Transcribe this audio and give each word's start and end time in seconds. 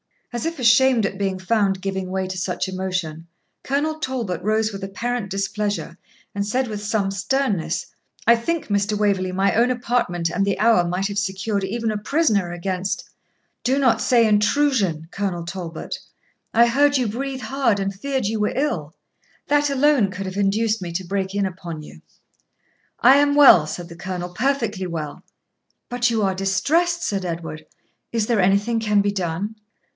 As 0.33 0.45
if 0.45 0.57
ashamed 0.59 1.05
at 1.05 1.17
being 1.19 1.37
found 1.37 1.81
giving 1.81 2.09
way 2.09 2.25
to 2.25 2.37
such 2.37 2.67
emotion, 2.69 3.27
Colonel 3.63 3.99
Talbot 3.99 4.41
rose 4.41 4.71
with 4.71 4.81
apparent 4.83 5.29
displeasure 5.29 5.97
and 6.33 6.47
said, 6.47 6.67
with 6.67 6.81
some 6.81 7.11
sternness, 7.11 7.85
'I 8.25 8.37
think, 8.37 8.67
Mr. 8.67 8.97
Waverley, 8.97 9.33
my 9.33 9.53
own 9.53 9.69
apartment 9.69 10.29
and 10.31 10.43
the 10.45 10.57
hour 10.57 10.87
might 10.87 11.07
have 11.09 11.19
secured 11.19 11.65
even 11.65 11.91
a 11.91 11.97
prisoner 11.97 12.51
against' 12.51 13.03
'Do 13.63 13.77
not 13.77 14.01
say 14.01 14.25
INTRUSION, 14.25 15.09
Colonel 15.11 15.45
Talbot; 15.45 15.99
I 16.53 16.65
heard 16.65 16.97
you 16.97 17.07
breathe 17.07 17.41
hard 17.41 17.77
and 17.79 17.93
feared 17.93 18.25
you 18.25 18.39
were 18.39 18.53
ill; 18.55 18.95
that 19.49 19.69
alone 19.69 20.09
could 20.09 20.25
have 20.25 20.37
induced 20.37 20.81
me 20.81 20.93
to 20.93 21.03
break 21.03 21.35
in 21.35 21.45
upon 21.45 21.83
you.' 21.83 22.01
'I 23.01 23.15
am 23.17 23.35
well,' 23.35 23.67
said 23.67 23.89
the 23.89 23.97
Colonel, 23.97 24.29
'perfectly 24.29 24.87
well.' 24.87 25.23
'But 25.89 26.09
you 26.09 26.23
are 26.23 26.33
distressed,' 26.33 27.03
said 27.03 27.23
Edward; 27.25 27.65
'is 28.13 28.25
there 28.27 28.39
anything 28.39 28.79
can 28.79 29.01
be 29.01 29.11
done?' 29.11 29.55